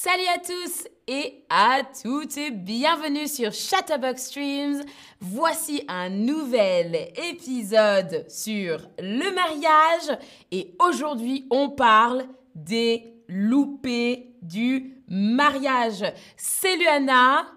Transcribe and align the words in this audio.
Salut 0.00 0.28
à 0.32 0.38
tous 0.38 0.86
et 1.08 1.44
à 1.50 1.80
toutes 1.82 2.36
et 2.36 2.52
bienvenue 2.52 3.26
sur 3.26 3.52
Chatterbox 3.52 4.26
Streams. 4.26 4.84
Voici 5.18 5.82
un 5.88 6.08
nouvel 6.08 7.08
épisode 7.28 8.24
sur 8.28 8.78
le 9.00 9.34
mariage 9.34 10.16
et 10.52 10.76
aujourd'hui 10.78 11.48
on 11.50 11.70
parle 11.70 12.28
des 12.54 13.12
loupés 13.26 14.36
du 14.40 15.02
mariage. 15.08 16.04
C'est 16.36 16.76
Luana. 16.76 17.48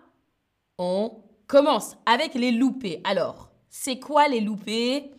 On 0.79 1.21
commence 1.45 1.95
avec 2.07 2.33
les 2.33 2.51
loupés. 2.51 3.01
Alors, 3.03 3.51
c'est 3.69 3.99
quoi 3.99 4.27
les 4.27 4.41
loupés? 4.41 5.11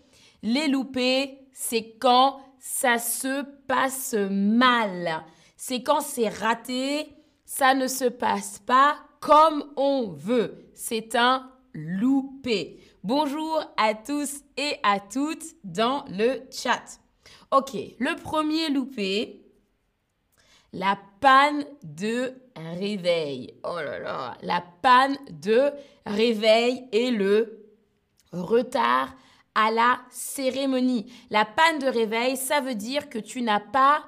Les 0.42 0.66
loupés, 0.66 1.38
c'est 1.52 1.94
quand 2.00 2.40
ça 2.58 2.98
se 2.98 3.44
passe 3.68 4.16
mal 4.28 5.24
c'est 5.64 5.84
quand 5.84 6.00
c'est 6.00 6.28
raté, 6.28 7.14
ça 7.44 7.72
ne 7.74 7.86
se 7.86 8.06
passe 8.06 8.58
pas 8.58 8.96
comme 9.20 9.64
on 9.76 10.08
veut. 10.08 10.72
C'est 10.74 11.14
un 11.14 11.52
loupé. 11.72 12.80
Bonjour 13.04 13.62
à 13.76 13.94
tous 13.94 14.40
et 14.56 14.74
à 14.82 14.98
toutes 14.98 15.44
dans 15.62 16.04
le 16.08 16.40
chat. 16.50 16.98
Ok, 17.52 17.74
le 18.00 18.20
premier 18.20 18.70
loupé, 18.70 19.46
la 20.72 20.98
panne 21.20 21.64
de 21.84 22.34
réveil. 22.56 23.54
Oh 23.62 23.76
là 23.76 24.00
là, 24.00 24.36
la 24.42 24.64
panne 24.82 25.16
de 25.30 25.70
réveil 26.04 26.88
et 26.90 27.12
le 27.12 27.72
retard 28.32 29.14
à 29.54 29.70
la 29.70 30.00
cérémonie. 30.10 31.12
La 31.30 31.44
panne 31.44 31.78
de 31.78 31.86
réveil, 31.86 32.36
ça 32.36 32.60
veut 32.60 32.74
dire 32.74 33.08
que 33.08 33.20
tu 33.20 33.42
n'as 33.42 33.60
pas 33.60 34.02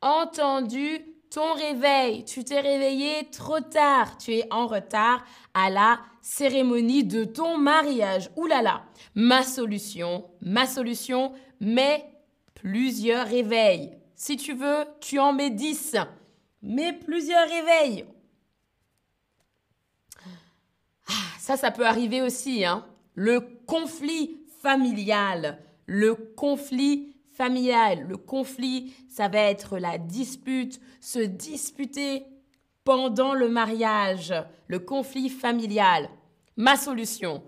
entendu 0.00 1.04
ton 1.30 1.52
réveil. 1.54 2.24
Tu 2.24 2.44
t'es 2.44 2.60
réveillé 2.60 3.28
trop 3.30 3.60
tard. 3.60 4.18
Tu 4.18 4.34
es 4.34 4.52
en 4.52 4.66
retard 4.66 5.24
à 5.54 5.70
la 5.70 6.00
cérémonie 6.22 7.04
de 7.04 7.24
ton 7.24 7.58
mariage. 7.58 8.30
Ouh 8.36 8.46
là 8.46 8.62
là. 8.62 8.84
Ma 9.14 9.42
solution, 9.42 10.24
ma 10.40 10.66
solution, 10.66 11.32
mets 11.60 12.04
plusieurs 12.54 13.26
réveils. 13.26 13.92
Si 14.14 14.36
tu 14.36 14.52
veux, 14.54 14.84
tu 15.00 15.18
en 15.18 15.32
mets 15.32 15.50
10. 15.50 15.96
Mets 16.62 16.92
plusieurs 16.92 17.48
réveils. 17.48 18.04
Ah, 21.08 21.12
ça, 21.38 21.56
ça 21.56 21.70
peut 21.70 21.86
arriver 21.86 22.20
aussi. 22.20 22.64
Hein. 22.64 22.84
Le 23.14 23.40
conflit 23.66 24.40
familial. 24.60 25.58
Le 25.86 26.14
conflit 26.14 27.14
familial. 27.38 28.04
Le 28.08 28.16
conflit, 28.16 28.92
ça 29.08 29.28
va 29.28 29.38
être 29.38 29.78
la 29.78 29.96
dispute, 29.96 30.80
se 31.00 31.20
disputer 31.20 32.24
pendant 32.84 33.32
le 33.32 33.48
mariage, 33.48 34.34
le 34.66 34.80
conflit 34.80 35.28
familial. 35.28 36.10
Ma 36.56 36.76
solution, 36.76 37.44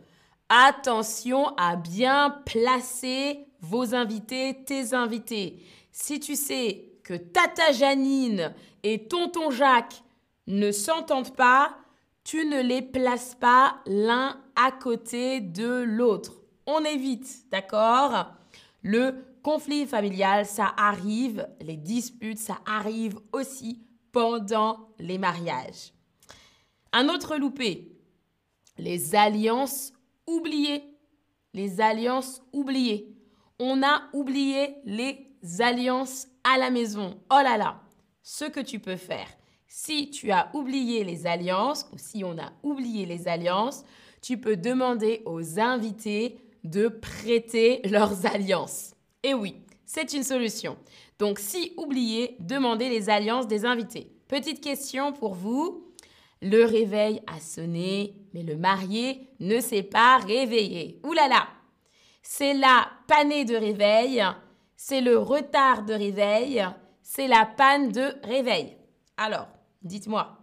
attention 0.48 1.48
à 1.56 1.74
bien 1.74 2.40
placer 2.46 3.46
vos 3.60 3.94
invités, 3.94 4.62
tes 4.64 4.94
invités. 4.94 5.60
Si 5.90 6.20
tu 6.20 6.36
sais 6.36 6.92
que 7.02 7.14
Tata 7.14 7.72
Janine 7.72 8.54
et 8.84 9.08
Tonton 9.08 9.50
Jacques 9.50 10.02
ne 10.46 10.70
s'entendent 10.70 11.34
pas, 11.34 11.76
tu 12.22 12.44
ne 12.46 12.62
les 12.62 12.82
places 12.82 13.34
pas 13.34 13.78
l'un 13.86 14.40
à 14.54 14.70
côté 14.70 15.40
de 15.40 15.82
l'autre. 15.82 16.42
On 16.66 16.84
évite, 16.84 17.50
d'accord? 17.50 18.26
Le 18.82 19.29
conflit 19.42 19.86
familial, 19.86 20.46
ça 20.46 20.72
arrive, 20.76 21.48
les 21.60 21.76
disputes, 21.76 22.38
ça 22.38 22.58
arrive 22.66 23.18
aussi 23.32 23.82
pendant 24.12 24.88
les 24.98 25.18
mariages. 25.18 25.92
Un 26.92 27.08
autre 27.08 27.36
loupé, 27.36 27.96
les 28.78 29.14
alliances 29.14 29.92
oubliées. 30.26 30.84
Les 31.52 31.80
alliances 31.80 32.42
oubliées. 32.52 33.12
On 33.58 33.82
a 33.82 34.02
oublié 34.12 34.76
les 34.84 35.26
alliances 35.58 36.28
à 36.44 36.58
la 36.58 36.70
maison. 36.70 37.20
Oh 37.30 37.40
là 37.42 37.58
là, 37.58 37.80
ce 38.22 38.44
que 38.44 38.60
tu 38.60 38.78
peux 38.78 38.96
faire. 38.96 39.28
Si 39.66 40.10
tu 40.10 40.30
as 40.30 40.50
oublié 40.54 41.04
les 41.04 41.26
alliances 41.26 41.88
ou 41.92 41.98
si 41.98 42.24
on 42.24 42.38
a 42.38 42.52
oublié 42.62 43.04
les 43.04 43.28
alliances, 43.28 43.84
tu 44.22 44.38
peux 44.38 44.56
demander 44.56 45.22
aux 45.26 45.58
invités 45.58 46.38
de 46.64 46.88
prêter 46.88 47.80
leurs 47.84 48.26
alliances. 48.26 48.94
Et 49.22 49.34
oui, 49.34 49.56
c'est 49.84 50.12
une 50.12 50.22
solution. 50.22 50.76
Donc 51.18 51.38
si 51.38 51.74
oubliez, 51.76 52.36
demandez 52.40 52.88
les 52.88 53.10
alliances 53.10 53.46
des 53.46 53.64
invités. 53.64 54.10
Petite 54.28 54.62
question 54.62 55.12
pour 55.12 55.34
vous. 55.34 55.86
Le 56.42 56.64
réveil 56.64 57.20
a 57.26 57.38
sonné, 57.38 58.14
mais 58.32 58.42
le 58.42 58.56
marié 58.56 59.28
ne 59.40 59.60
s'est 59.60 59.82
pas 59.82 60.16
réveillé. 60.18 60.98
Ouh 61.04 61.12
là 61.12 61.28
là 61.28 61.48
C'est 62.22 62.54
la 62.54 62.88
panée 63.08 63.44
de 63.44 63.56
réveil, 63.56 64.24
c'est 64.74 65.02
le 65.02 65.18
retard 65.18 65.84
de 65.84 65.92
réveil, 65.92 66.64
c'est 67.02 67.28
la 67.28 67.44
panne 67.44 67.92
de 67.92 68.14
réveil. 68.24 68.78
Alors, 69.18 69.48
dites-moi. 69.82 70.38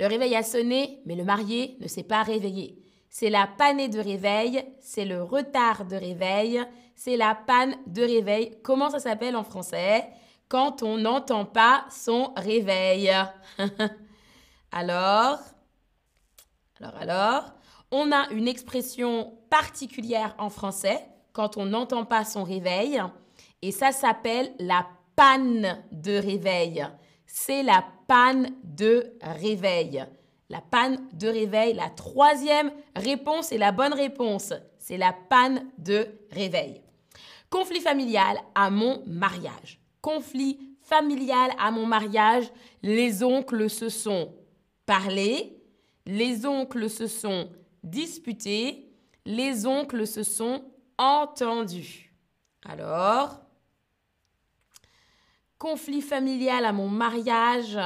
Le 0.00 0.06
réveil 0.06 0.34
a 0.34 0.42
sonné, 0.42 1.00
mais 1.06 1.14
le 1.14 1.24
marié 1.24 1.76
ne 1.80 1.86
s'est 1.86 2.02
pas 2.02 2.22
réveillé. 2.24 2.82
C'est 3.10 3.30
la 3.30 3.46
panée 3.46 3.88
de 3.88 4.00
réveil, 4.00 4.64
c'est 4.80 5.04
le 5.04 5.22
retard 5.22 5.84
de 5.84 5.96
réveil, 5.96 6.60
c'est 6.98 7.16
la 7.16 7.36
panne 7.36 7.76
de 7.86 8.02
réveil. 8.02 8.58
Comment 8.64 8.90
ça 8.90 8.98
s'appelle 8.98 9.36
en 9.36 9.44
français? 9.44 10.08
Quand 10.48 10.82
on 10.82 10.98
n'entend 10.98 11.44
pas 11.44 11.84
son 11.90 12.32
réveil. 12.36 13.08
alors, 14.72 15.38
alors, 16.80 16.96
alors, 17.00 17.44
on 17.92 18.10
a 18.10 18.28
une 18.30 18.48
expression 18.48 19.38
particulière 19.48 20.34
en 20.38 20.50
français 20.50 21.00
quand 21.32 21.56
on 21.56 21.66
n'entend 21.66 22.04
pas 22.04 22.24
son 22.24 22.42
réveil. 22.42 23.00
Et 23.62 23.70
ça 23.70 23.92
s'appelle 23.92 24.52
la 24.58 24.84
panne 25.14 25.78
de 25.92 26.18
réveil. 26.18 26.84
C'est 27.26 27.62
la 27.62 27.84
panne 28.08 28.50
de 28.64 29.12
réveil. 29.22 30.04
La 30.48 30.62
panne 30.62 30.98
de 31.12 31.28
réveil, 31.28 31.74
la 31.74 31.90
troisième 31.90 32.72
réponse 32.96 33.52
est 33.52 33.58
la 33.58 33.70
bonne 33.70 33.94
réponse. 33.94 34.52
C'est 34.78 34.96
la 34.96 35.12
panne 35.12 35.70
de 35.78 36.08
réveil. 36.32 36.82
Conflit 37.50 37.80
familial 37.80 38.38
à 38.54 38.70
mon 38.70 39.02
mariage. 39.06 39.80
Conflit 40.00 40.76
familial 40.82 41.50
à 41.58 41.70
mon 41.70 41.86
mariage. 41.86 42.50
Les 42.82 43.22
oncles 43.22 43.70
se 43.70 43.88
sont 43.88 44.34
parlé. 44.84 45.62
Les 46.06 46.46
oncles 46.46 46.90
se 46.90 47.06
sont 47.06 47.50
disputés. 47.82 48.92
Les 49.24 49.66
oncles 49.66 50.06
se 50.06 50.22
sont 50.22 50.64
entendus. 50.98 52.14
Alors, 52.64 53.40
conflit 55.58 56.02
familial 56.02 56.64
à 56.64 56.72
mon 56.72 56.88
mariage. 56.88 57.78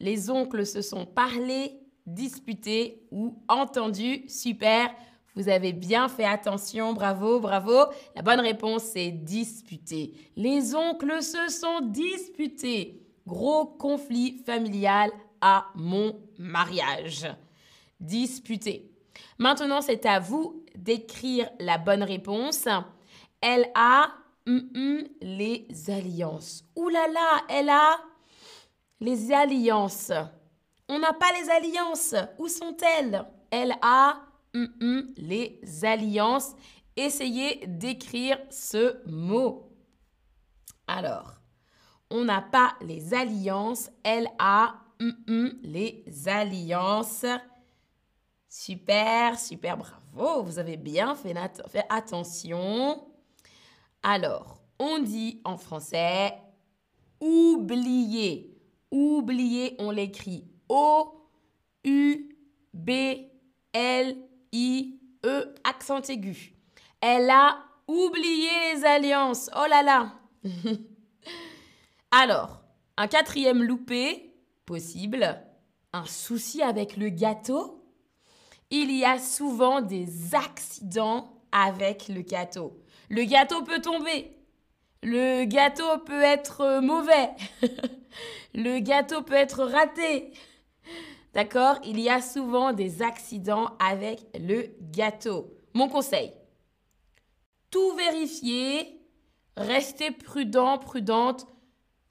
Les 0.00 0.30
oncles 0.30 0.66
se 0.66 0.82
sont 0.82 1.06
parlé, 1.06 1.80
disputés 2.06 3.06
ou 3.10 3.42
entendus. 3.48 4.28
Super. 4.28 4.94
Vous 5.36 5.48
avez 5.48 5.72
bien 5.72 6.08
fait 6.08 6.24
attention, 6.24 6.92
bravo, 6.92 7.40
bravo. 7.40 7.86
La 8.14 8.22
bonne 8.22 8.40
réponse, 8.40 8.84
c'est 8.84 9.10
disputer. 9.10 10.12
Les 10.36 10.74
oncles 10.74 11.22
se 11.22 11.48
sont 11.48 11.80
disputés. 11.80 13.00
Gros 13.26 13.66
conflit 13.66 14.38
familial 14.46 15.10
à 15.40 15.66
mon 15.74 16.20
mariage. 16.38 17.26
Disputer. 17.98 18.90
Maintenant, 19.38 19.80
c'est 19.80 20.06
à 20.06 20.20
vous 20.20 20.64
d'écrire 20.76 21.50
la 21.58 21.78
bonne 21.78 22.02
réponse. 22.02 22.68
Elle 23.40 23.70
a 23.74 24.12
les 24.46 25.66
alliances. 25.88 26.64
Ouh 26.76 26.88
là 26.88 27.08
là, 27.08 27.44
elle 27.48 27.70
a 27.70 27.98
les 29.00 29.32
alliances. 29.32 30.12
On 30.88 30.98
n'a 30.98 31.12
pas 31.12 31.32
les 31.40 31.50
alliances. 31.50 32.14
Où 32.38 32.46
sont-elles? 32.46 33.24
Elle 33.50 33.74
a 33.82 34.20
les 34.54 35.60
alliances. 35.82 36.54
Essayez 36.96 37.66
d'écrire 37.66 38.38
ce 38.50 39.06
mot. 39.08 39.70
Alors, 40.86 41.40
on 42.10 42.24
n'a 42.24 42.40
pas 42.40 42.74
les 42.80 43.14
alliances. 43.14 43.90
Elle 44.02 44.28
a 44.38 44.76
les 45.62 46.04
alliances. 46.26 47.26
Super, 48.48 49.38
super, 49.38 49.76
bravo. 49.76 50.44
Vous 50.44 50.58
avez 50.58 50.76
bien 50.76 51.16
fait, 51.16 51.34
attention. 51.88 53.04
Alors, 54.02 54.62
on 54.78 55.00
dit 55.00 55.40
en 55.44 55.56
français 55.56 56.34
oublier. 57.20 58.56
Oublier, 58.92 59.74
on 59.80 59.90
l'écrit 59.90 60.46
O-U-B-L 64.54 65.00
I-E, 65.26 65.54
accent 65.64 66.02
aigu. 66.08 66.54
Elle 67.00 67.28
a 67.30 67.58
oublié 67.88 68.48
les 68.74 68.84
alliances. 68.84 69.50
Oh 69.56 69.66
là 69.68 69.82
là. 69.82 70.12
Alors, 72.10 72.62
un 72.96 73.08
quatrième 73.08 73.62
loupé, 73.62 74.30
Possible. 74.66 75.42
Un 75.92 76.06
souci 76.06 76.62
avec 76.62 76.96
le 76.96 77.10
gâteau 77.10 77.84
Il 78.70 78.90
y 78.90 79.04
a 79.04 79.18
souvent 79.18 79.82
des 79.82 80.34
accidents 80.34 81.42
avec 81.52 82.08
le 82.08 82.22
gâteau. 82.22 82.82
Le 83.10 83.24
gâteau 83.24 83.62
peut 83.62 83.80
tomber. 83.80 84.34
Le 85.02 85.44
gâteau 85.44 85.98
peut 86.06 86.22
être 86.22 86.80
mauvais. 86.80 87.30
le 88.54 88.78
gâteau 88.78 89.20
peut 89.22 89.34
être 89.34 89.64
raté. 89.64 90.32
D'accord? 91.34 91.80
Il 91.84 92.00
y 92.00 92.08
a 92.08 92.22
souvent 92.22 92.72
des 92.72 93.02
accidents 93.02 93.70
avec 93.78 94.20
le 94.38 94.68
gâteau. 94.92 95.52
Mon 95.74 95.88
conseil, 95.88 96.32
tout 97.70 97.92
vérifier, 97.96 99.00
restez 99.56 100.12
prudent, 100.12 100.78
prudente, 100.78 101.48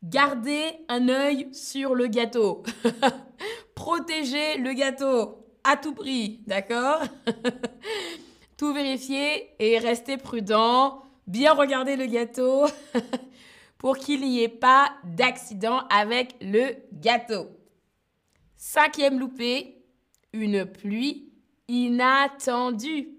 gardez 0.04 0.74
un 0.90 1.08
œil 1.08 1.48
sur 1.54 1.96
le 1.96 2.08
gâteau. 2.08 2.64
Protégez 3.76 4.58
le 4.58 4.74
gâteau 4.74 5.48
à 5.64 5.78
tout 5.78 5.94
prix, 5.94 6.42
d'accord? 6.46 7.02
Tout 8.58 8.74
vérifier 8.74 9.50
et 9.60 9.80
restez 9.80 10.18
prudent, 10.18 11.02
bien 11.26 11.54
regarder 11.54 11.96
le 11.96 12.06
gâteau 12.06 12.66
pour 13.78 13.98
qu'il 13.98 14.22
n'y 14.22 14.44
ait 14.44 14.48
pas 14.48 14.92
d'accident 15.04 15.82
avec 15.90 16.36
le 16.40 16.76
gâteau. 16.94 17.48
Cinquième 18.66 19.20
loupé, 19.20 19.84
une 20.32 20.66
pluie 20.66 21.34
inattendue. 21.68 23.10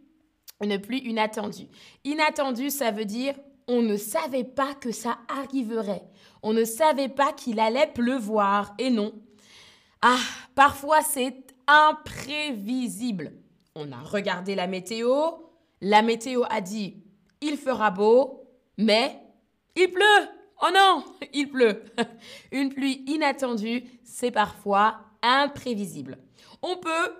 Une 0.62 0.80
pluie 0.80 1.00
inattendue. 1.00 1.68
Inattendue, 2.02 2.70
ça 2.70 2.90
veut 2.90 3.04
dire 3.04 3.34
on 3.68 3.82
ne 3.82 3.98
savait 3.98 4.44
pas 4.44 4.72
que 4.74 4.90
ça 4.90 5.18
arriverait. 5.28 6.08
On 6.42 6.54
ne 6.54 6.64
savait 6.64 7.10
pas 7.10 7.34
qu'il 7.34 7.60
allait 7.60 7.92
pleuvoir. 7.92 8.74
Et 8.78 8.88
non. 8.88 9.12
Ah, 10.00 10.16
parfois 10.54 11.02
c'est 11.02 11.54
imprévisible. 11.66 13.34
On 13.74 13.92
a 13.92 14.00
regardé 14.00 14.54
la 14.54 14.66
météo. 14.66 15.12
La 15.82 16.00
météo 16.00 16.44
a 16.48 16.62
dit 16.62 17.04
il 17.42 17.58
fera 17.58 17.90
beau, 17.90 18.48
mais 18.78 19.20
il 19.76 19.90
pleut. 19.90 20.28
Oh 20.62 20.70
non, 20.74 21.04
il 21.34 21.50
pleut. 21.50 21.84
Une 22.50 22.72
pluie 22.72 23.04
inattendue, 23.06 23.84
c'est 24.04 24.30
parfois 24.30 25.04
imprévisible. 25.24 26.18
On 26.62 26.76
peut 26.76 27.12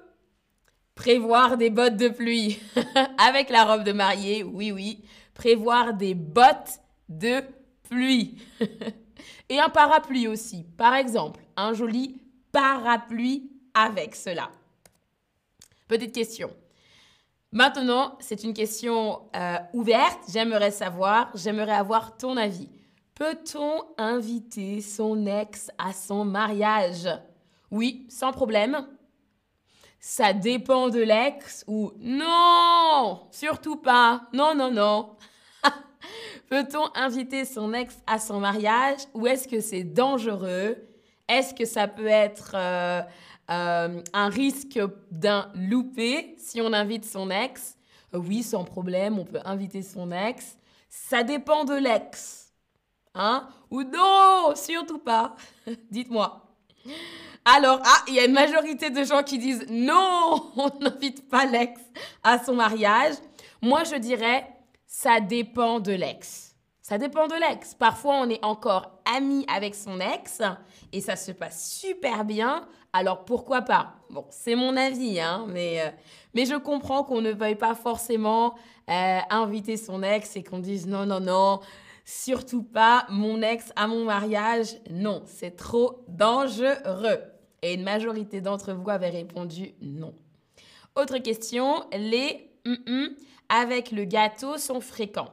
Prévoir 0.95 1.56
des 1.56 1.71
bottes 1.71 1.97
de 1.97 2.09
pluie 2.09 2.61
avec 3.19 3.51
la 3.51 3.65
robe 3.65 3.83
de 3.83 3.93
mariée, 3.93 4.45
oui, 4.45 4.71
oui. 4.71 5.05
Prévoir 5.35 5.95
des 5.95 6.15
bottes 6.15 6.79
de 7.09 7.43
pluie. 7.89 8.39
Et 9.49 9.59
un 9.59 9.69
parapluie 9.69 10.29
aussi. 10.29 10.65
Par 10.77 10.95
exemple, 10.95 11.41
un 11.56 11.75
joli 11.75 12.21
parapluie 12.53 13.51
avec 13.75 14.15
cela. 14.15 14.50
Petite 15.89 16.15
question. 16.15 16.50
Maintenant, 17.50 18.17
c'est 18.21 18.45
une 18.45 18.55
question 18.55 19.23
euh, 19.35 19.57
ouverte. 19.73 20.21
J'aimerais 20.33 20.71
savoir, 20.71 21.31
j'aimerais 21.35 21.75
avoir 21.75 22.17
ton 22.17 22.37
avis. 22.37 22.69
Peut-on 23.17 23.83
inviter 23.99 24.81
son 24.81 25.27
ex 25.27 25.71
à 25.77 25.93
son 25.93 26.25
mariage? 26.25 27.09
Oui, 27.75 28.06
sans 28.09 28.31
problème 28.31 28.87
ça 30.06 30.35
dépend 30.35 30.91
de 30.91 31.00
l'ex 31.00 31.65
ou 31.67 31.91
non, 31.99 33.23
surtout 33.31 33.76
pas, 33.76 34.29
non, 34.35 34.55
non, 34.55 34.71
non. 34.71 35.17
Peut-on 36.50 36.91
inviter 36.94 37.47
son 37.47 37.73
ex 37.73 37.97
à 38.06 38.19
son 38.19 38.38
mariage 38.38 38.99
ou 39.15 39.26
est-ce 39.26 39.49
que 39.49 39.61
c'est 39.61 39.82
dangereux? 39.82 40.76
Est-ce 41.26 41.55
que 41.55 41.65
ça 41.65 41.88
peut 41.88 42.06
être 42.06 42.53
euh, 42.55 43.00
euh, 43.50 44.03
un 44.12 44.29
risque 44.29 44.79
d'un 45.11 45.50
loupé 45.55 46.35
si 46.37 46.61
on 46.61 46.75
invite 46.75 47.06
son 47.06 47.31
ex? 47.31 47.79
Oui, 48.12 48.43
sans 48.43 48.65
problème, 48.65 49.19
on 49.19 49.25
peut 49.25 49.41
inviter 49.47 49.81
son 49.81 50.12
ex. 50.12 50.59
Ça 50.91 51.23
dépend 51.23 51.65
de 51.65 51.76
l'ex. 51.76 52.53
Hein? 53.15 53.49
Ou 53.71 53.82
non, 53.85 54.53
surtout 54.55 54.99
pas. 54.99 55.35
Dites-moi. 55.91 56.43
Alors, 57.44 57.81
ah, 57.85 58.05
il 58.08 58.14
y 58.14 58.20
a 58.20 58.25
une 58.25 58.32
majorité 58.32 58.88
de 58.88 59.05
gens 59.05 59.23
qui 59.23 59.38
disent 59.38 59.67
non, 59.69 60.50
on 60.56 60.70
n'invite 60.81 61.29
pas 61.29 61.44
l'ex 61.44 61.81
à 62.23 62.43
son 62.43 62.55
mariage. 62.55 63.14
Moi, 63.61 63.85
je 63.85 63.96
dirais, 63.96 64.46
ça 64.87 65.20
dépend 65.20 65.79
de 65.79 65.93
l'ex. 65.93 66.55
Ça 66.81 66.99
dépend 66.99 67.26
de 67.26 67.35
l'ex. 67.35 67.75
Parfois, 67.75 68.17
on 68.17 68.29
est 68.31 68.43
encore 68.44 69.00
ami 69.17 69.44
avec 69.55 69.75
son 69.75 70.00
ex 70.00 70.41
et 70.93 71.00
ça 71.00 71.17
se 71.17 71.32
passe 71.32 71.70
super 71.70 72.25
bien. 72.25 72.67
Alors, 72.93 73.25
pourquoi 73.25 73.62
pas? 73.62 73.94
Bon, 74.11 74.25
c'est 74.31 74.55
mon 74.55 74.76
avis, 74.76 75.20
hein, 75.20 75.47
mais, 75.49 75.81
euh, 75.81 75.90
mais 76.35 76.47
je 76.47 76.55
comprends 76.56 77.02
qu'on 77.02 77.20
ne 77.20 77.32
veuille 77.32 77.56
pas 77.56 77.75
forcément 77.75 78.55
euh, 78.90 79.19
inviter 79.31 79.76
son 79.76 80.02
ex 80.02 80.37
et 80.37 80.44
qu'on 80.44 80.58
dise 80.61 80.87
non, 80.87 81.05
non, 81.05 81.20
non, 81.20 81.61
surtout 82.05 82.62
pas 82.62 83.06
mon 83.11 83.43
ex 83.43 83.73
à 83.76 83.87
mon 83.87 84.05
mariage. 84.05 84.76
Non, 84.90 85.23
c'est 85.26 85.56
trop 85.56 86.05
dangereux. 86.08 87.34
Et 87.64 87.72
une 87.72 87.82
majorité 87.82 88.43
d'entre 88.43 88.75
vous 88.75 88.90
avaient 88.90 89.08
répondu 89.08 89.72
non. 89.81 90.14
Autre 90.96 91.16
question, 91.16 91.87
les 91.93 92.50
avec 93.49 93.90
le 93.90 94.05
gâteau 94.05 94.58
sont 94.58 94.82
fréquents. 94.82 95.32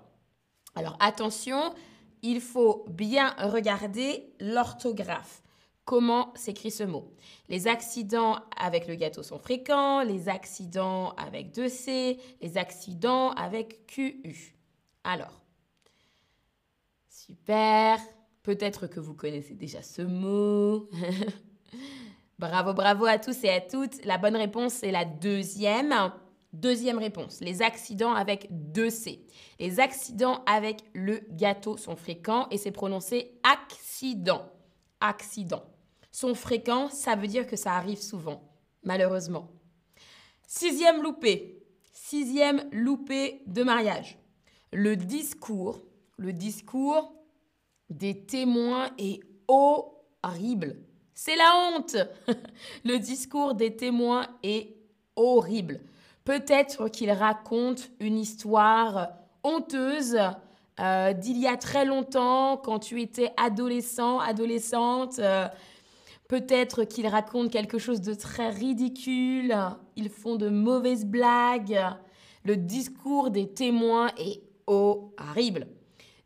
Alors 0.73 0.95
attention, 1.01 1.73
il 2.21 2.39
faut 2.39 2.85
bien 2.89 3.35
regarder 3.37 4.33
l'orthographe. 4.39 5.43
Comment 5.83 6.33
s'écrit 6.35 6.71
ce 6.71 6.83
mot? 6.83 7.13
Les 7.49 7.67
accidents 7.67 8.39
avec 8.55 8.87
le 8.87 8.95
gâteau 8.95 9.23
sont 9.23 9.39
fréquents, 9.39 10.01
les 10.01 10.29
accidents 10.29 11.09
avec 11.17 11.53
2C, 11.53 12.17
les 12.41 12.57
accidents 12.57 13.31
avec 13.31 13.87
QU. 13.87 14.55
Alors, 15.03 15.41
super. 17.09 17.99
Peut-être 18.41 18.87
que 18.87 19.01
vous 19.01 19.15
connaissez 19.15 19.53
déjà 19.53 19.81
ce 19.81 20.01
mot. 20.01 20.89
Bravo, 22.41 22.73
bravo 22.73 23.05
à 23.05 23.19
tous 23.19 23.43
et 23.43 23.51
à 23.51 23.61
toutes. 23.61 24.03
La 24.03 24.17
bonne 24.17 24.35
réponse, 24.35 24.73
c'est 24.73 24.89
la 24.89 25.05
deuxième. 25.05 25.93
Deuxième 26.53 26.97
réponse, 26.97 27.39
les 27.39 27.61
accidents 27.61 28.15
avec 28.15 28.47
deux 28.49 28.89
C. 28.89 29.23
Les 29.59 29.79
accidents 29.79 30.43
avec 30.47 30.79
le 30.95 31.21
gâteau 31.29 31.77
sont 31.77 31.95
fréquents 31.95 32.47
et 32.49 32.57
c'est 32.57 32.71
prononcé 32.71 33.39
accident. 33.43 34.49
Accident. 35.01 35.63
Sont 36.11 36.33
fréquents, 36.33 36.89
ça 36.89 37.15
veut 37.15 37.27
dire 37.27 37.45
que 37.45 37.55
ça 37.55 37.73
arrive 37.73 38.01
souvent, 38.01 38.41
malheureusement. 38.81 39.51
Sixième 40.47 41.03
loupé. 41.03 41.63
Sixième 41.93 42.67
loupé 42.71 43.43
de 43.45 43.61
mariage. 43.61 44.17
Le 44.73 44.95
discours, 44.95 45.83
le 46.17 46.33
discours 46.33 47.13
des 47.91 48.25
témoins 48.25 48.89
est 48.97 49.19
horrible. 49.47 50.81
C'est 51.13 51.35
la 51.35 51.73
honte. 51.75 51.97
Le 52.85 52.97
discours 52.97 53.53
des 53.53 53.75
témoins 53.75 54.27
est 54.43 54.75
horrible. 55.15 55.79
Peut-être 56.23 56.87
qu'il 56.87 57.11
raconte 57.11 57.89
une 57.99 58.17
histoire 58.17 59.09
honteuse 59.43 60.17
euh, 60.79 61.13
d'il 61.13 61.37
y 61.37 61.47
a 61.47 61.57
très 61.57 61.85
longtemps, 61.85 62.57
quand 62.57 62.79
tu 62.79 63.01
étais 63.01 63.31
adolescent, 63.37 64.19
adolescente. 64.19 65.19
Peut-être 66.31 66.85
qu'il 66.85 67.07
raconte 67.07 67.51
quelque 67.51 67.77
chose 67.77 67.99
de 67.99 68.13
très 68.13 68.49
ridicule. 68.51 69.53
Ils 69.97 70.09
font 70.09 70.37
de 70.37 70.47
mauvaises 70.47 71.05
blagues. 71.05 71.77
Le 72.45 72.55
discours 72.55 73.31
des 73.31 73.49
témoins 73.49 74.07
est 74.17 74.41
horrible. 74.65 75.67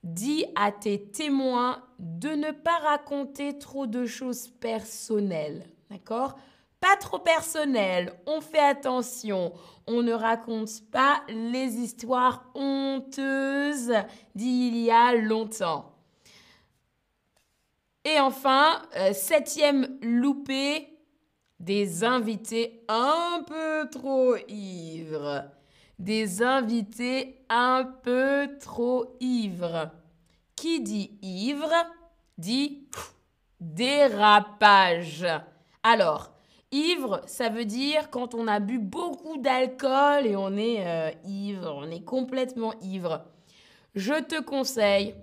Dis 0.04 0.46
à 0.56 0.72
tes 0.72 1.02
témoins 1.02 1.82
de 2.00 2.30
ne 2.30 2.52
pas 2.52 2.78
raconter 2.80 3.58
trop 3.58 3.88
de 3.88 4.06
choses 4.06 4.48
personnelles. 4.48 5.66
D'accord? 5.90 6.38
Pas 6.80 6.96
trop 6.98 7.20
personnelles. 7.20 8.14
On 8.26 8.42
fait 8.42 8.60
attention. 8.60 9.54
On 9.88 10.04
ne 10.04 10.14
raconte 10.14 10.90
pas 10.92 11.22
les 11.30 11.78
histoires 11.78 12.46
honteuses 12.54 13.94
d'il 14.36 14.78
y 14.78 14.92
a 14.92 15.16
longtemps. 15.16 15.94
Et 18.04 18.20
enfin, 18.20 18.82
euh, 18.98 19.14
septième 19.14 19.98
loupé, 20.02 20.90
des 21.60 22.04
invités 22.04 22.84
un 22.88 23.44
peu 23.48 23.90
trop 23.90 24.36
ivres 24.48 25.46
des 26.00 26.42
invités 26.42 27.46
un 27.50 27.84
peu 28.04 28.50
trop 28.60 29.16
ivres. 29.20 29.92
Qui 30.66 30.82
dit 30.82 31.12
ivre 31.22 31.72
dit 32.40 32.88
dérapage. 33.60 35.28
Alors, 35.84 36.32
ivre, 36.72 37.22
ça 37.28 37.50
veut 37.50 37.66
dire 37.66 38.10
quand 38.10 38.34
on 38.34 38.48
a 38.48 38.60
bu 38.60 38.80
beaucoup 38.80 39.38
d'alcool 39.38 40.26
et 40.26 40.36
on 40.36 40.58
est 40.58 40.88
euh, 40.88 41.12
ivre, 41.24 41.72
on 41.78 41.92
est 41.92 42.04
complètement 42.04 42.74
ivre. 42.82 43.26
Je 43.94 44.20
te 44.24 44.42
conseille, 44.42 45.14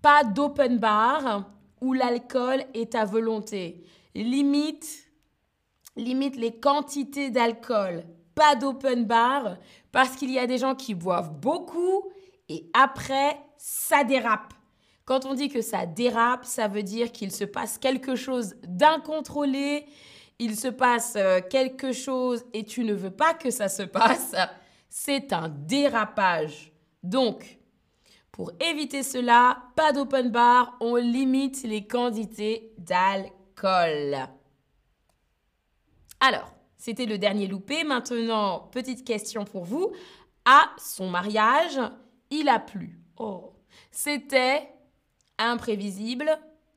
pas 0.00 0.24
d'open 0.24 0.78
bar 0.78 1.50
où 1.82 1.92
l'alcool 1.92 2.64
est 2.72 2.94
à 2.94 3.04
volonté. 3.04 3.84
limite, 4.14 4.88
limite 5.96 6.36
les 6.36 6.58
quantités 6.58 7.28
d'alcool. 7.28 8.04
Pas 8.34 8.56
d'open 8.56 9.04
bar 9.04 9.58
parce 9.92 10.16
qu'il 10.16 10.30
y 10.30 10.38
a 10.38 10.46
des 10.46 10.56
gens 10.56 10.74
qui 10.74 10.94
boivent 10.94 11.38
beaucoup 11.38 12.10
et 12.48 12.70
après, 12.72 13.38
ça 13.58 14.02
dérape. 14.02 14.54
Quand 15.08 15.24
on 15.24 15.32
dit 15.32 15.48
que 15.48 15.62
ça 15.62 15.86
dérape, 15.86 16.44
ça 16.44 16.68
veut 16.68 16.82
dire 16.82 17.12
qu'il 17.12 17.32
se 17.32 17.44
passe 17.44 17.78
quelque 17.78 18.14
chose 18.14 18.56
d'incontrôlé, 18.62 19.86
il 20.38 20.54
se 20.54 20.68
passe 20.68 21.14
euh, 21.16 21.40
quelque 21.40 21.92
chose 21.92 22.44
et 22.52 22.62
tu 22.62 22.84
ne 22.84 22.92
veux 22.92 23.10
pas 23.10 23.32
que 23.32 23.50
ça 23.50 23.70
se 23.70 23.84
passe. 23.84 24.34
C'est 24.90 25.32
un 25.32 25.48
dérapage. 25.48 26.74
Donc, 27.02 27.58
pour 28.30 28.52
éviter 28.60 29.02
cela, 29.02 29.62
pas 29.76 29.92
d'open 29.92 30.30
bar, 30.30 30.76
on 30.80 30.96
limite 30.96 31.62
les 31.62 31.86
quantités 31.86 32.74
d'alcool. 32.76 34.14
Alors, 36.20 36.52
c'était 36.76 37.06
le 37.06 37.16
dernier 37.16 37.46
loupé. 37.46 37.82
Maintenant, 37.82 38.68
petite 38.72 39.06
question 39.06 39.46
pour 39.46 39.64
vous. 39.64 39.90
À 40.44 40.68
son 40.76 41.08
mariage, 41.08 41.80
il 42.28 42.50
a 42.50 42.58
plu. 42.58 43.00
Oh. 43.16 43.54
C'était 43.90 44.68
imprévisible, 45.38 46.30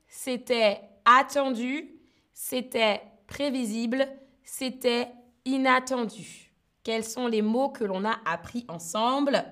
c'était 0.06 0.80
attendu, 1.04 1.90
c'était 2.32 3.02
prévisible, 3.26 4.06
c'était 4.44 5.08
inattendu. 5.44 6.52
Quels 6.82 7.04
sont 7.04 7.26
les 7.26 7.42
mots 7.42 7.70
que 7.70 7.84
l'on 7.84 8.04
a 8.04 8.18
appris 8.24 8.64
ensemble? 8.68 9.44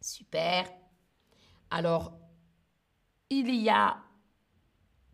Super. 0.00 0.66
Alors, 1.70 2.12
il 3.30 3.54
y 3.54 3.70
a 3.70 3.96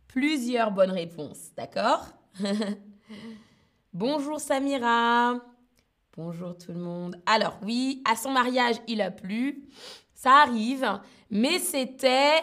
plusieurs 0.09 0.73
bonnes 0.73 0.91
réponses, 0.91 1.55
d'accord? 1.57 2.07
Bonjour 3.93 4.41
Samira. 4.41 5.37
Bonjour 6.17 6.57
tout 6.59 6.73
le 6.73 6.81
monde. 6.81 7.21
Alors 7.27 7.59
oui, 7.63 8.03
à 8.05 8.17
son 8.17 8.31
mariage, 8.33 8.77
il 8.89 9.01
a 9.01 9.11
plu. 9.11 9.69
Ça 10.15 10.43
arrive, 10.43 11.01
mais 11.31 11.59
c'était 11.59 12.43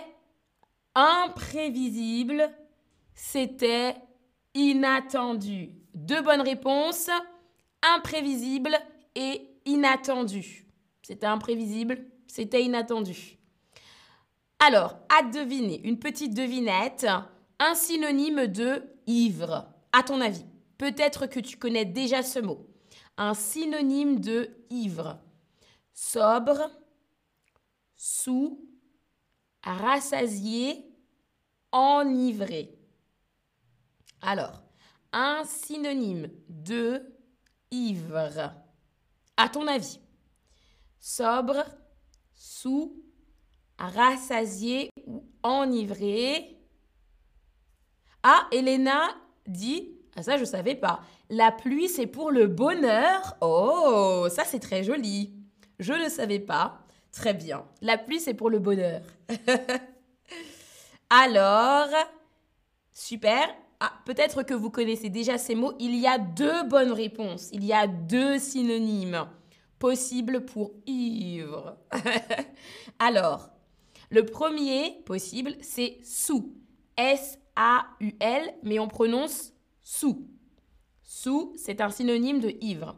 imprévisible. 0.97 2.49
C'était 3.13 3.95
inattendu. 4.53 5.69
Deux 5.93 6.21
bonnes 6.21 6.41
réponses, 6.41 7.09
imprévisible 7.95 8.75
et 9.15 9.47
inattendu. 9.65 10.65
C'était 11.01 11.27
imprévisible, 11.27 12.03
c'était 12.27 12.63
inattendu. 12.63 13.37
Alors, 14.59 14.97
à 15.15 15.23
deviner, 15.23 15.81
une 15.83 15.99
petite 15.99 16.33
devinette, 16.33 17.07
un 17.59 17.75
synonyme 17.75 18.47
de 18.47 18.83
ivre, 19.05 19.67
à 19.93 20.03
ton 20.03 20.19
avis. 20.19 20.45
Peut-être 20.77 21.27
que 21.27 21.39
tu 21.39 21.57
connais 21.57 21.85
déjà 21.85 22.23
ce 22.23 22.39
mot. 22.39 22.67
Un 23.17 23.33
synonyme 23.33 24.19
de 24.19 24.49
ivre. 24.69 25.19
Sobre, 25.93 26.69
sous, 27.95 28.59
rassasié, 29.63 30.86
enivré. 31.71 32.77
Alors, 34.21 34.63
un 35.13 35.43
synonyme 35.45 36.29
de 36.49 37.01
ivre. 37.71 38.53
À 39.35 39.49
ton 39.49 39.67
avis, 39.67 39.99
sobre, 40.99 41.63
sous, 42.35 43.03
rassasié 43.77 44.89
ou 45.05 45.23
enivré? 45.43 46.57
Ah, 48.23 48.47
Elena 48.51 49.09
dit, 49.45 49.97
ah, 50.15 50.23
ça 50.23 50.35
je 50.35 50.41
ne 50.41 50.45
savais 50.45 50.75
pas, 50.75 51.01
la 51.29 51.51
pluie 51.51 51.89
c'est 51.89 52.07
pour 52.07 52.31
le 52.31 52.47
bonheur. 52.47 53.37
Oh, 53.41 54.27
ça 54.29 54.43
c'est 54.43 54.59
très 54.59 54.83
joli. 54.83 55.33
Je 55.79 55.93
ne 55.93 56.09
savais 56.09 56.39
pas. 56.39 56.79
Très 57.11 57.33
bien. 57.33 57.65
La 57.81 57.97
pluie 57.97 58.19
c'est 58.19 58.33
pour 58.33 58.49
le 58.49 58.59
bonheur. 58.59 59.01
Alors, 61.09 61.87
super. 62.91 63.47
Ah, 63.79 63.93
peut-être 64.05 64.43
que 64.43 64.53
vous 64.53 64.69
connaissez 64.69 65.09
déjà 65.09 65.37
ces 65.37 65.55
mots. 65.55 65.73
Il 65.79 65.95
y 65.95 66.07
a 66.07 66.17
deux 66.17 66.63
bonnes 66.63 66.91
réponses. 66.91 67.49
Il 67.53 67.63
y 67.63 67.73
a 67.73 67.87
deux 67.87 68.39
synonymes 68.39 69.27
possibles 69.79 70.45
pour 70.45 70.71
ivre. 70.85 71.77
Alors, 72.99 73.49
le 74.09 74.25
premier 74.25 75.01
possible, 75.05 75.55
c'est 75.61 75.99
sous. 76.03 76.55
S-A-U-L, 76.97 78.53
mais 78.63 78.79
on 78.79 78.87
prononce 78.87 79.53
sous. 79.83 80.27
Sous, 81.03 81.53
c'est 81.55 81.79
un 81.79 81.89
synonyme 81.89 82.39
de 82.39 82.53
ivre. 82.61 82.97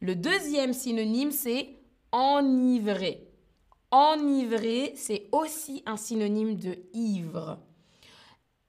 Le 0.00 0.14
deuxième 0.14 0.72
synonyme, 0.72 1.32
c'est 1.32 1.76
enivré. 2.12 3.27
Enivré, 3.90 4.92
c'est 4.96 5.28
aussi 5.32 5.82
un 5.86 5.96
synonyme 5.96 6.56
de 6.56 6.76
ivre. 6.92 7.58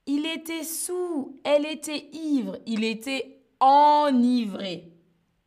Il 0.05 0.25
était 0.25 0.63
sous, 0.63 1.35
elle 1.43 1.65
était 1.65 2.09
ivre, 2.13 2.57
il 2.65 2.83
était 2.83 3.43
enivré. 3.59 4.91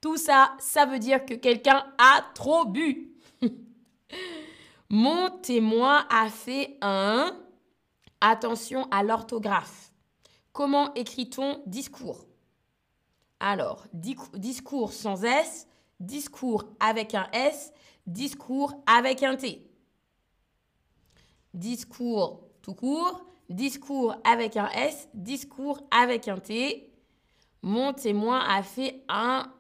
Tout 0.01 0.17
ça, 0.17 0.55
ça 0.59 0.85
veut 0.85 0.99
dire 0.99 1.25
que 1.25 1.35
quelqu'un 1.35 1.85
a 1.97 2.23
trop 2.35 2.67
bu. 2.67 3.15
Mon 4.91 5.31
témoin 5.31 6.07
a 6.11 6.29
fait 6.29 6.77
un... 6.83 7.37
Attention 8.21 8.87
à 8.93 9.03
l'orthographe. 9.03 9.93
Comment 10.53 10.95
écrit-on 10.95 11.61
discours? 11.67 12.27
Alors, 13.41 13.87
discours 13.93 14.93
sans 14.93 15.25
S, 15.25 15.67
discours 16.03 16.65
avec 16.81 17.15
un 17.15 17.29
S, 17.33 17.73
discours 18.07 18.75
avec 18.87 19.23
un 19.23 19.37
T. 19.37 19.67
Discours 21.55 22.49
tout 22.63 22.75
court, 22.75 23.25
discours 23.49 24.15
avec 24.25 24.57
un 24.57 24.69
S, 24.71 25.09
discours 25.15 25.81
avec 25.91 26.29
un 26.29 26.39
T. 26.39 26.93
Mon 27.63 27.93
témoin 27.93 28.41
a 28.41 28.63
fait 28.63 29.05
un 29.09 29.53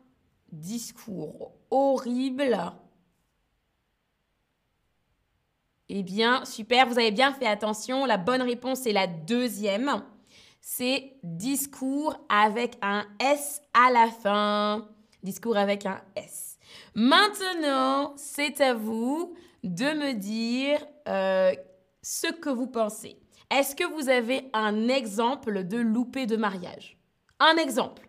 discours 0.51 1.53
horrible. 1.71 2.59
Eh 5.89 6.03
bien, 6.03 6.45
super, 6.45 6.87
vous 6.87 6.99
avez 6.99 7.11
bien 7.11 7.33
fait 7.33 7.47
attention. 7.47 8.07
La 8.07 8.17
bonne 8.17 8.43
réponse 8.43 8.87
est 8.87 8.93
la 8.93 9.07
deuxième. 9.07 10.03
C'est 10.61 11.17
discours 11.23 12.17
avec 12.29 12.79
un 12.81 13.05
S 13.21 13.61
à 13.75 13.91
la 13.91 14.11
fin. 14.11 14.89
Discours 15.23 15.57
avec 15.57 15.87
un 15.87 16.01
S. 16.17 16.59
Maintenant, 16.95 18.15
c'est 18.17 18.61
à 18.61 18.75
vous 18.75 19.35
de 19.63 19.85
me 19.85 20.15
dire 20.15 20.85
euh, 21.09 21.53
ce 22.03 22.27
que 22.33 22.51
vous 22.51 22.67
pensez. 22.67 23.19
Est-ce 23.51 23.77
que 23.77 23.85
vous 23.85 24.09
avez 24.09 24.51
un 24.53 24.89
exemple 24.89 25.65
de 25.65 25.77
loupé 25.77 26.27
de 26.27 26.37
mariage? 26.37 26.99
Un 27.39 27.57
exemple 27.57 28.09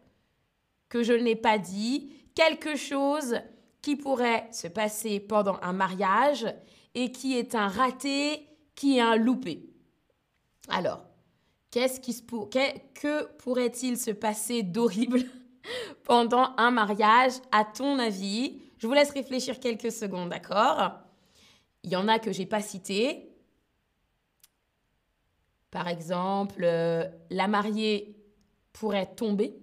que 0.89 1.03
je 1.03 1.13
n'ai 1.13 1.35
pas 1.35 1.57
dit, 1.57 2.11
quelque 2.35 2.75
chose 2.75 3.39
qui 3.81 3.95
pourrait 3.95 4.47
se 4.51 4.67
passer 4.67 5.19
pendant 5.19 5.59
un 5.61 5.73
mariage 5.73 6.45
et 6.95 7.11
qui 7.11 7.37
est 7.37 7.55
un 7.55 7.67
raté, 7.67 8.47
qui 8.75 8.97
est 8.97 9.01
un 9.01 9.15
loupé. 9.15 9.69
Alors, 10.69 11.03
qu'est-ce 11.71 11.99
qui 11.99 12.13
se 12.13 12.21
que 12.21 13.25
pourrait-il 13.37 13.97
se 13.97 14.11
passer 14.11 14.63
d'horrible? 14.63 15.25
Pendant 16.03 16.53
un 16.57 16.71
mariage, 16.71 17.33
à 17.51 17.65
ton 17.65 17.99
avis 17.99 18.61
Je 18.77 18.87
vous 18.87 18.93
laisse 18.93 19.11
réfléchir 19.11 19.59
quelques 19.59 19.91
secondes, 19.91 20.29
d'accord? 20.29 20.91
Il 21.83 21.91
y 21.91 21.95
en 21.95 22.07
a 22.07 22.19
que 22.19 22.31
j'ai 22.31 22.45
pas 22.45 22.61
cités, 22.61 23.33
par 25.73 25.87
exemple, 25.87 26.61
euh, 26.63 27.03
la 27.31 27.47
mariée 27.47 28.15
pourrait 28.73 29.07
tomber. 29.07 29.55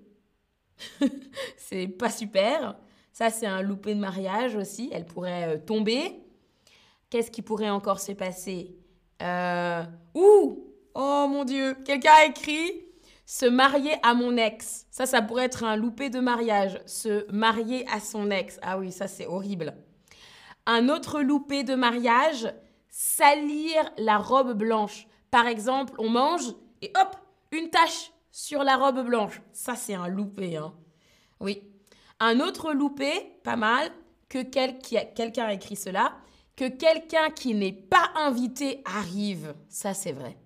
c'est 1.56 1.86
pas 1.86 2.10
super. 2.10 2.74
Ça, 3.12 3.30
c'est 3.30 3.46
un 3.46 3.62
loupé 3.62 3.94
de 3.94 4.00
mariage 4.00 4.56
aussi. 4.56 4.90
Elle 4.92 5.06
pourrait 5.06 5.54
euh, 5.54 5.58
tomber. 5.58 6.20
Qu'est-ce 7.10 7.30
qui 7.30 7.42
pourrait 7.42 7.70
encore 7.70 8.00
se 8.00 8.10
passer? 8.10 8.74
Euh... 9.22 9.84
Ouh 10.14 10.66
Oh 10.94 11.26
mon 11.30 11.44
Dieu 11.44 11.76
Quelqu'un 11.84 12.12
a 12.12 12.24
écrit 12.24 12.86
se 13.30 13.46
marier 13.46 13.94
à 14.02 14.12
mon 14.12 14.36
ex. 14.36 14.86
Ça, 14.90 15.06
ça 15.06 15.22
pourrait 15.22 15.44
être 15.44 15.62
un 15.62 15.76
loupé 15.76 16.10
de 16.10 16.18
mariage. 16.18 16.80
Se 16.84 17.30
marier 17.30 17.86
à 17.88 18.00
son 18.00 18.28
ex. 18.28 18.58
Ah 18.60 18.76
oui, 18.76 18.90
ça, 18.90 19.06
c'est 19.06 19.28
horrible. 19.28 19.72
Un 20.66 20.88
autre 20.88 21.20
loupé 21.20 21.62
de 21.62 21.76
mariage, 21.76 22.52
salir 22.88 23.88
la 23.98 24.18
robe 24.18 24.54
blanche. 24.54 25.06
Par 25.30 25.46
exemple, 25.46 25.94
on 25.98 26.08
mange 26.08 26.56
et 26.82 26.92
hop, 27.00 27.14
une 27.52 27.70
tache 27.70 28.10
sur 28.32 28.64
la 28.64 28.76
robe 28.76 29.06
blanche. 29.06 29.40
Ça, 29.52 29.76
c'est 29.76 29.94
un 29.94 30.08
loupé. 30.08 30.56
Hein. 30.56 30.74
Oui. 31.38 31.62
Un 32.18 32.40
autre 32.40 32.72
loupé, 32.72 33.12
pas 33.44 33.54
mal, 33.54 33.92
que 34.28 34.42
quelqu'un 34.42 35.44
a 35.44 35.52
écrit 35.52 35.76
cela, 35.76 36.16
que 36.56 36.68
quelqu'un 36.68 37.30
qui 37.30 37.54
n'est 37.54 37.72
pas 37.72 38.10
invité 38.16 38.82
arrive. 38.84 39.54
Ça, 39.68 39.94
c'est 39.94 40.12
vrai. 40.12 40.36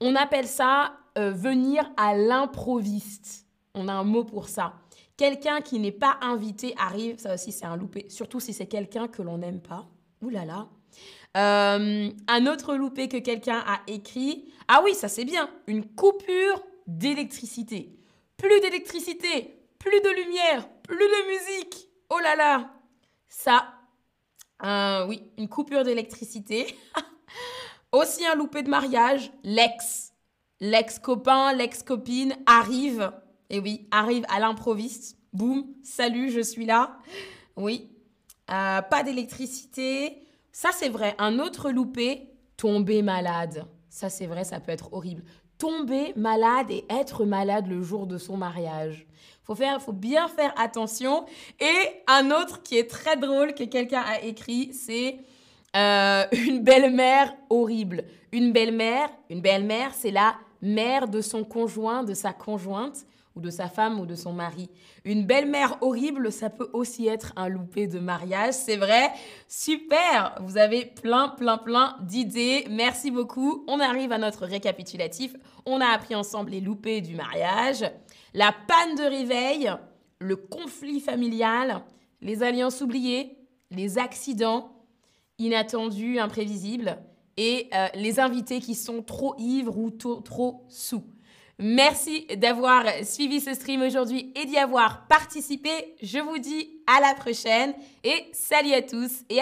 On 0.00 0.14
appelle 0.14 0.46
ça 0.46 0.94
euh, 1.16 1.30
venir 1.30 1.90
à 1.96 2.14
l'improviste. 2.14 3.46
On 3.74 3.88
a 3.88 3.92
un 3.92 4.04
mot 4.04 4.24
pour 4.24 4.48
ça. 4.48 4.74
Quelqu'un 5.16 5.60
qui 5.60 5.78
n'est 5.78 5.92
pas 5.92 6.18
invité 6.20 6.74
arrive, 6.78 7.18
ça 7.18 7.34
aussi 7.34 7.52
c'est 7.52 7.64
un 7.64 7.76
loupé, 7.76 8.08
surtout 8.08 8.40
si 8.40 8.52
c'est 8.52 8.66
quelqu'un 8.66 9.08
que 9.08 9.22
l'on 9.22 9.38
n'aime 9.38 9.60
pas. 9.60 9.88
Ouh 10.22 10.28
là 10.30 10.44
là. 10.44 10.68
Euh, 11.36 12.10
un 12.26 12.46
autre 12.46 12.74
loupé 12.74 13.08
que 13.08 13.18
quelqu'un 13.18 13.62
a 13.66 13.80
écrit. 13.86 14.52
Ah 14.68 14.80
oui, 14.84 14.94
ça 14.94 15.08
c'est 15.08 15.24
bien. 15.24 15.48
Une 15.66 15.84
coupure 15.86 16.62
d'électricité. 16.86 17.96
Plus 18.36 18.60
d'électricité, 18.60 19.60
plus 19.78 20.00
de 20.00 20.10
lumière, 20.24 20.68
plus 20.82 20.96
de 20.96 21.28
musique. 21.28 21.88
Oh 22.10 22.18
là 22.20 22.36
là. 22.36 22.72
Ça, 23.28 23.78
euh, 24.64 25.06
oui, 25.06 25.22
une 25.38 25.48
coupure 25.48 25.84
d'électricité. 25.84 26.74
Aussi 27.92 28.26
un 28.26 28.34
loupé 28.34 28.62
de 28.62 28.68
mariage, 28.68 29.30
l'ex. 29.44 30.07
L'ex-copain, 30.60 31.52
l'ex-copine 31.52 32.36
arrive. 32.46 33.12
Et 33.50 33.60
oui, 33.60 33.86
arrive 33.90 34.24
à 34.28 34.40
l'improviste. 34.40 35.16
Boum, 35.32 35.66
salut, 35.82 36.30
je 36.30 36.40
suis 36.40 36.66
là. 36.66 36.98
Oui. 37.56 37.90
Euh, 38.50 38.82
pas 38.82 39.02
d'électricité. 39.02 40.22
Ça, 40.52 40.70
c'est 40.72 40.88
vrai. 40.88 41.14
Un 41.18 41.38
autre 41.38 41.70
loupé, 41.70 42.28
tomber 42.56 43.02
malade. 43.02 43.66
Ça, 43.88 44.08
c'est 44.08 44.26
vrai, 44.26 44.44
ça 44.44 44.60
peut 44.60 44.72
être 44.72 44.92
horrible. 44.92 45.22
Tomber 45.58 46.12
malade 46.16 46.70
et 46.70 46.84
être 46.90 47.24
malade 47.24 47.66
le 47.66 47.82
jour 47.82 48.06
de 48.06 48.18
son 48.18 48.36
mariage. 48.36 49.06
Faut 49.42 49.56
faut 49.80 49.92
bien 49.92 50.28
faire 50.28 50.52
attention. 50.58 51.24
Et 51.58 52.02
un 52.06 52.30
autre 52.30 52.62
qui 52.62 52.76
est 52.76 52.88
très 52.88 53.16
drôle 53.16 53.54
que 53.54 53.64
quelqu'un 53.64 54.02
a 54.02 54.20
écrit, 54.20 54.72
c'est 54.72 55.20
euh, 55.74 56.24
une 56.32 56.62
belle-mère 56.62 57.34
horrible. 57.48 58.04
Une 58.32 58.52
belle-mère, 58.52 59.08
une 59.30 59.40
belle-mère, 59.40 59.94
c'est 59.94 60.10
la 60.10 60.34
mère 60.62 61.08
de 61.08 61.20
son 61.20 61.44
conjoint, 61.44 62.02
de 62.04 62.14
sa 62.14 62.32
conjointe 62.32 63.06
ou 63.36 63.40
de 63.40 63.50
sa 63.50 63.68
femme 63.68 64.00
ou 64.00 64.06
de 64.06 64.14
son 64.16 64.32
mari. 64.32 64.68
Une 65.04 65.24
belle-mère 65.24 65.78
horrible, 65.80 66.32
ça 66.32 66.50
peut 66.50 66.68
aussi 66.72 67.06
être 67.06 67.32
un 67.36 67.48
loupé 67.48 67.86
de 67.86 68.00
mariage, 68.00 68.54
c'est 68.54 68.76
vrai. 68.76 69.10
Super, 69.46 70.36
vous 70.40 70.58
avez 70.58 70.84
plein, 70.84 71.28
plein, 71.28 71.56
plein 71.56 71.96
d'idées. 72.02 72.66
Merci 72.68 73.10
beaucoup. 73.10 73.64
On 73.68 73.78
arrive 73.80 74.12
à 74.12 74.18
notre 74.18 74.44
récapitulatif. 74.44 75.34
On 75.66 75.80
a 75.80 75.86
appris 75.86 76.14
ensemble 76.14 76.50
les 76.50 76.60
loupés 76.60 77.00
du 77.00 77.14
mariage, 77.14 77.84
la 78.34 78.52
panne 78.52 78.96
de 78.96 79.08
réveil, 79.08 79.72
le 80.18 80.36
conflit 80.36 81.00
familial, 81.00 81.82
les 82.20 82.42
alliances 82.42 82.80
oubliées, 82.80 83.36
les 83.70 83.98
accidents 83.98 84.72
inattendus, 85.38 86.18
imprévisibles 86.18 86.98
et 87.38 87.68
euh, 87.72 87.86
les 87.94 88.20
invités 88.20 88.60
qui 88.60 88.74
sont 88.74 89.00
trop 89.02 89.34
ivres 89.38 89.78
ou 89.78 89.90
trop 89.90 90.64
sous. 90.68 91.04
Merci 91.60 92.26
d'avoir 92.36 92.84
suivi 93.04 93.40
ce 93.40 93.54
stream 93.54 93.82
aujourd'hui 93.82 94.32
et 94.36 94.44
d'y 94.44 94.58
avoir 94.58 95.06
participé. 95.08 95.70
Je 96.02 96.18
vous 96.18 96.38
dis 96.38 96.70
à 96.86 97.00
la 97.00 97.14
prochaine 97.14 97.74
et 98.04 98.26
salut 98.32 98.72
à 98.74 98.82
tous 98.82 99.24
et 99.30 99.40